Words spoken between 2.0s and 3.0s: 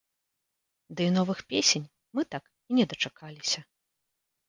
мы так і не